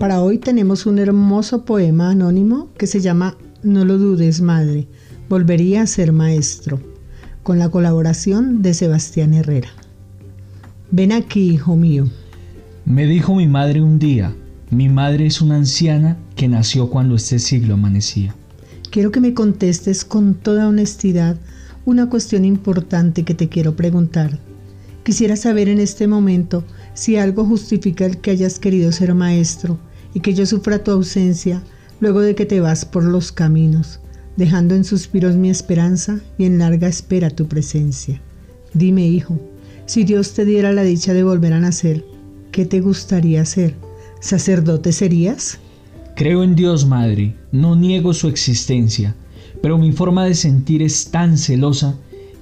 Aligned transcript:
Para 0.00 0.22
hoy 0.22 0.38
tenemos 0.38 0.86
un 0.86 0.98
hermoso 0.98 1.66
poema 1.66 2.12
anónimo 2.12 2.70
que 2.78 2.86
se 2.86 3.02
llama 3.02 3.36
No 3.62 3.84
lo 3.84 3.98
dudes, 3.98 4.40
madre, 4.40 4.88
volvería 5.28 5.82
a 5.82 5.86
ser 5.86 6.10
maestro, 6.10 6.80
con 7.42 7.58
la 7.58 7.68
colaboración 7.68 8.62
de 8.62 8.72
Sebastián 8.72 9.34
Herrera. 9.34 9.68
Ven 10.90 11.12
aquí, 11.12 11.50
hijo 11.50 11.76
mío. 11.76 12.08
Me 12.86 13.04
dijo 13.04 13.34
mi 13.34 13.46
madre 13.46 13.82
un 13.82 13.98
día, 13.98 14.34
mi 14.70 14.88
madre 14.88 15.26
es 15.26 15.42
una 15.42 15.56
anciana 15.56 16.16
que 16.34 16.48
nació 16.48 16.88
cuando 16.88 17.16
este 17.16 17.38
siglo 17.38 17.74
amanecía. 17.74 18.34
Quiero 18.90 19.10
que 19.10 19.20
me 19.20 19.34
contestes 19.34 20.06
con 20.06 20.32
toda 20.32 20.66
honestidad 20.66 21.36
una 21.84 22.08
cuestión 22.08 22.46
importante 22.46 23.26
que 23.26 23.34
te 23.34 23.50
quiero 23.50 23.76
preguntar. 23.76 24.38
Quisiera 25.02 25.36
saber 25.36 25.68
en 25.68 25.78
este 25.78 26.06
momento 26.08 26.64
si 26.94 27.18
algo 27.18 27.44
justifica 27.44 28.06
el 28.06 28.16
que 28.22 28.30
hayas 28.30 28.58
querido 28.58 28.92
ser 28.92 29.14
maestro 29.14 29.78
y 30.14 30.20
que 30.20 30.34
yo 30.34 30.46
sufra 30.46 30.82
tu 30.82 30.90
ausencia 30.90 31.62
luego 32.00 32.20
de 32.20 32.34
que 32.34 32.46
te 32.46 32.60
vas 32.60 32.84
por 32.84 33.04
los 33.04 33.32
caminos, 33.32 34.00
dejando 34.36 34.74
en 34.74 34.84
suspiros 34.84 35.36
mi 35.36 35.50
esperanza 35.50 36.20
y 36.38 36.44
en 36.44 36.58
larga 36.58 36.88
espera 36.88 37.30
tu 37.30 37.46
presencia. 37.46 38.20
Dime, 38.72 39.06
hijo, 39.06 39.38
si 39.86 40.04
Dios 40.04 40.32
te 40.32 40.44
diera 40.44 40.72
la 40.72 40.82
dicha 40.82 41.12
de 41.12 41.22
volver 41.22 41.52
a 41.52 41.60
nacer, 41.60 42.04
¿qué 42.52 42.64
te 42.64 42.80
gustaría 42.80 43.44
ser? 43.44 43.74
¿Sacerdote 44.20 44.92
serías? 44.92 45.58
Creo 46.16 46.42
en 46.42 46.54
Dios, 46.54 46.86
madre, 46.86 47.34
no 47.52 47.76
niego 47.76 48.14
su 48.14 48.28
existencia, 48.28 49.14
pero 49.62 49.78
mi 49.78 49.92
forma 49.92 50.24
de 50.24 50.34
sentir 50.34 50.82
es 50.82 51.10
tan 51.10 51.36
celosa 51.36 51.96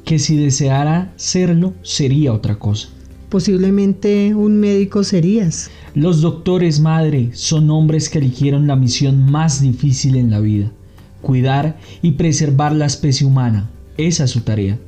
que 0.05 0.19
si 0.19 0.37
deseara 0.37 1.13
serlo 1.16 1.75
sería 1.83 2.33
otra 2.33 2.59
cosa. 2.59 2.89
Posiblemente 3.28 4.34
un 4.34 4.59
médico 4.59 5.05
serías. 5.05 5.70
Los 5.95 6.23
doctores, 6.23 6.80
madre, 6.80 7.29
son 7.35 7.68
hombres 7.68 8.09
que 8.09 8.18
eligieron 8.18 8.66
la 8.66 8.74
misión 8.74 9.30
más 9.30 9.60
difícil 9.60 10.16
en 10.16 10.30
la 10.30 10.40
vida, 10.40 10.73
cuidar 11.20 11.79
y 12.01 12.12
preservar 12.12 12.74
la 12.74 12.87
especie 12.87 13.26
humana. 13.26 13.68
Esa 13.98 14.24
es 14.24 14.30
su 14.30 14.40
tarea. 14.40 14.79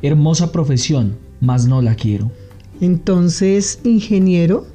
Hermosa 0.00 0.50
profesión, 0.50 1.18
mas 1.40 1.66
no 1.66 1.82
la 1.82 1.94
quiero. 1.94 2.30
Entonces, 2.80 3.80
ingeniero. 3.84 4.66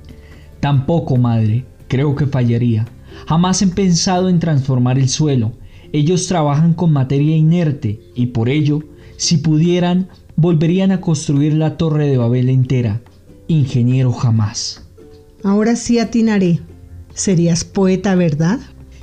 Tampoco, 0.60 1.18
madre, 1.18 1.66
creo 1.88 2.16
que 2.16 2.28
fallaría. 2.28 2.86
Jamás 3.26 3.60
he 3.64 3.68
pensado 3.68 4.30
en 4.30 4.40
transformar 4.40 5.00
el 5.00 5.10
suelo. 5.10 5.54
Ellos 5.94 6.28
trabajan 6.28 6.76
con 6.76 6.92
materia 6.92 7.36
inerte 7.36 8.02
y 8.14 8.28
por 8.28 8.50
ello, 8.50 8.82
si 9.18 9.38
pudieran, 9.38 10.10
volverían 10.36 10.92
a 10.92 11.02
construir 11.02 11.54
la 11.56 11.78
torre 11.78 12.08
de 12.08 12.18
Babel 12.18 12.50
entera. 12.50 13.02
Ingeniero 13.48 14.12
jamás. 14.12 14.84
Ahora 15.44 15.76
sí 15.76 16.00
atinaré. 16.00 16.62
Serías 17.14 17.64
poeta, 17.64 18.16
¿verdad? 18.16 18.60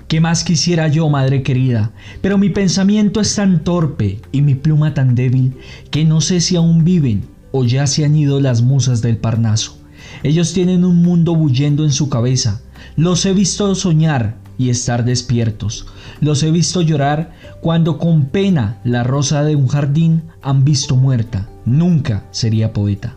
¿Qué 0.09 0.21
más 0.21 0.45
quisiera 0.45 0.89
yo, 0.89 1.09
madre 1.09 1.43
querida? 1.43 1.93
Pero 2.21 2.37
mi 2.37 2.51
pensamiento 2.51 3.20
es 3.20 3.35
tan 3.35 3.65
torpe 3.65 4.20
y 4.33 4.43
mi 4.43 4.55
pluma 4.55 4.93
tan 4.93 5.15
débil 5.15 5.55
que 5.91 6.05
no 6.05 6.20
sé 6.20 6.41
si 6.41 6.57
aún 6.57 6.85
viven 6.85 7.23
o 7.53 7.65
ya 7.65 7.87
se 7.87 8.05
han 8.05 8.17
ido 8.17 8.41
las 8.41 8.63
musas 8.63 9.01
del 9.01 9.17
Parnaso. 9.17 9.79
Ellos 10.23 10.53
tienen 10.53 10.85
un 10.85 10.97
mundo 10.97 11.35
bullendo 11.35 11.85
en 11.85 11.93
su 11.93 12.09
cabeza. 12.09 12.61
Los 12.97 13.25
he 13.25 13.33
visto 13.33 13.75
soñar 13.75 14.37
y 14.59 14.70
estar 14.70 15.05
despiertos. 15.05 15.87
Los 16.20 16.43
he 16.43 16.51
visto 16.51 16.83
llorar 16.83 17.33
cuando 17.61 17.98
con 17.98 18.27
pena 18.27 18.81
la 18.85 19.05
rosa 19.05 19.45
de 19.45 19.57
un 19.57 19.69
jardín 19.69 20.25
han 20.43 20.65
visto 20.65 20.97
muerta. 20.97 21.48
Nunca 21.65 22.27
sería 22.33 22.73
poeta. 22.73 23.17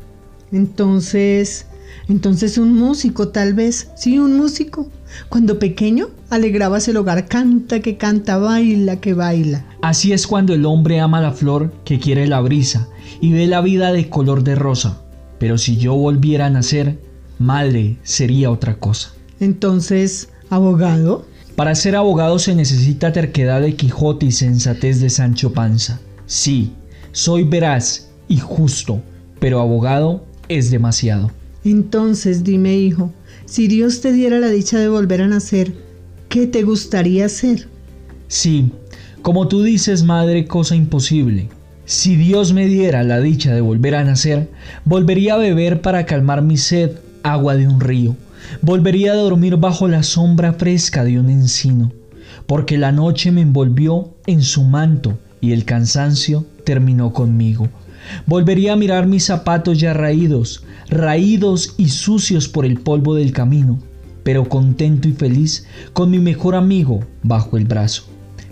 Entonces, 0.56 1.66
entonces 2.08 2.58
un 2.58 2.76
músico 2.76 3.28
tal 3.28 3.54
vez, 3.54 3.90
sí, 3.98 4.20
un 4.20 4.38
músico. 4.38 4.90
Cuando 5.28 5.60
pequeño 5.60 6.08
alegrabas 6.30 6.88
el 6.88 6.96
hogar, 6.96 7.28
canta 7.28 7.82
que 7.82 7.98
canta, 7.98 8.38
baila 8.38 9.02
que 9.02 9.14
baila. 9.14 9.66
Así 9.82 10.14
es 10.14 10.26
cuando 10.26 10.54
el 10.54 10.66
hombre 10.66 11.02
ama 11.02 11.20
la 11.20 11.34
flor 11.34 11.74
que 11.84 12.00
quiere 12.00 12.26
la 12.28 12.40
brisa 12.40 12.88
y 13.20 13.34
ve 13.34 13.48
la 13.48 13.60
vida 13.60 13.92
de 13.92 14.08
color 14.10 14.46
de 14.46 14.56
rosa. 14.56 15.02
Pero 15.40 15.58
si 15.58 15.76
yo 15.76 15.94
volviera 15.94 16.46
a 16.46 16.50
nacer, 16.50 17.00
madre 17.38 17.98
sería 18.04 18.50
otra 18.50 18.78
cosa. 18.78 19.12
Entonces, 19.42 20.30
abogado. 20.50 21.26
Para 21.58 21.76
ser 21.76 21.98
abogado 21.98 22.40
se 22.40 22.56
necesita 22.56 23.12
terquedad 23.12 23.60
de 23.60 23.76
Quijote 23.76 24.28
y 24.28 24.32
sensatez 24.32 25.02
de 25.02 25.10
Sancho 25.10 25.52
Panza. 25.52 26.00
Sí, 26.28 26.72
soy 27.12 27.44
veraz 27.44 28.10
y 28.30 28.38
justo, 28.38 29.02
pero 29.42 29.60
abogado 29.60 30.24
es 30.50 30.72
demasiado. 30.72 31.32
Entonces 31.64 32.44
dime, 32.44 32.78
hijo, 32.78 33.12
si 33.46 33.68
Dios 33.68 34.02
te 34.02 34.12
diera 34.12 34.40
la 34.40 34.50
dicha 34.50 34.80
de 34.80 34.88
volver 34.88 35.22
a 35.22 35.28
nacer, 35.28 35.74
¿qué 36.30 36.48
te 36.48 36.64
gustaría 36.64 37.26
hacer? 37.26 37.68
Sí, 38.28 38.72
como 39.22 39.48
tú 39.48 39.64
dices, 39.64 40.04
madre, 40.04 40.46
cosa 40.46 40.76
imposible. 40.76 41.50
Si 41.86 42.16
Dios 42.16 42.54
me 42.54 42.68
diera 42.68 43.04
la 43.04 43.20
dicha 43.20 43.54
de 43.54 43.62
volver 43.62 43.96
a 43.96 44.04
nacer, 44.04 44.50
volvería 44.86 45.36
a 45.36 45.38
beber 45.38 45.82
para 45.82 46.06
calmar 46.06 46.42
mi 46.42 46.58
sed 46.58 46.92
agua 47.24 47.56
de 47.56 47.68
un 47.68 47.80
río. 47.80 48.16
Volvería 48.62 49.14
a 49.14 49.16
dormir 49.16 49.58
bajo 49.58 49.88
la 49.88 50.04
sombra 50.04 50.54
fresca 50.54 51.04
de 51.04 51.20
un 51.20 51.30
encino, 51.30 51.92
porque 52.46 52.78
la 52.78 52.92
noche 52.92 53.32
me 53.32 53.42
envolvió 53.42 54.14
en 54.28 54.42
su 54.42 54.64
manto 54.64 55.18
y 55.42 55.52
el 55.52 55.66
cansancio 55.66 56.46
terminó 56.64 57.14
conmigo. 57.14 57.70
Volvería 58.26 58.74
a 58.74 58.76
mirar 58.76 59.08
mis 59.08 59.26
zapatos 59.26 59.80
ya 59.80 59.94
raídos, 59.94 60.64
raídos 60.90 61.76
y 61.78 61.90
sucios 61.90 62.48
por 62.48 62.66
el 62.66 62.80
polvo 62.80 63.16
del 63.16 63.32
camino, 63.32 63.80
pero 64.24 64.50
contento 64.50 65.08
y 65.08 65.14
feliz 65.14 65.66
con 65.94 66.12
mi 66.12 66.20
mejor 66.20 66.56
amigo 66.56 67.02
bajo 67.24 67.58
el 67.58 67.66
brazo. 67.66 68.04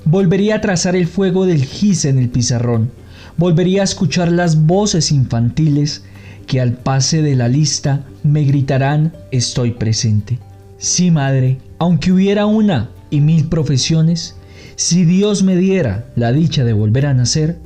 Volvería 0.05 0.55
a 0.55 0.61
trazar 0.61 0.95
el 0.95 1.07
fuego 1.07 1.45
del 1.45 1.63
gis 1.63 2.05
en 2.05 2.19
el 2.19 2.29
pizarrón. 2.29 2.91
Volvería 3.37 3.81
a 3.81 3.85
escuchar 3.85 4.31
las 4.31 4.65
voces 4.65 5.11
infantiles 5.11 6.03
que 6.45 6.59
al 6.59 6.73
pase 6.73 7.21
de 7.21 7.35
la 7.35 7.47
lista 7.47 8.05
me 8.23 8.43
gritarán 8.43 9.13
estoy 9.31 9.71
presente. 9.71 10.39
Sí, 10.77 11.09
madre, 11.09 11.59
aunque 11.79 12.11
hubiera 12.11 12.45
una 12.45 12.89
y 13.09 13.21
mil 13.21 13.45
profesiones, 13.45 14.35
si 14.75 15.05
Dios 15.05 15.43
me 15.43 15.55
diera 15.55 16.05
la 16.15 16.31
dicha 16.31 16.63
de 16.63 16.73
volver 16.73 17.05
a 17.05 17.13
nacer, 17.13 17.57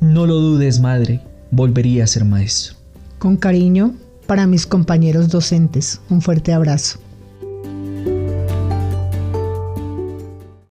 no 0.00 0.26
lo 0.26 0.34
dudes, 0.34 0.80
madre, 0.80 1.20
volvería 1.54 2.04
a 2.04 2.06
ser 2.06 2.24
maestro. 2.24 2.76
Con 3.18 3.36
cariño, 3.36 3.94
para 4.26 4.46
mis 4.46 4.66
compañeros 4.66 5.28
docentes, 5.28 6.00
un 6.10 6.20
fuerte 6.20 6.52
abrazo. 6.52 6.98